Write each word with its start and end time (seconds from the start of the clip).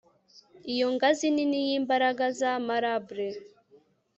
iyo 0.73 0.87
ngazi 0.95 1.25
nini 1.35 1.59
yimbaraga 1.67 2.25
za 2.39 2.51
marble 2.67 3.27